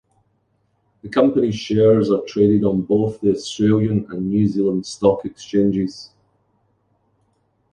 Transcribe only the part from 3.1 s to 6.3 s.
the Australian and New Zealand Stock Exchanges.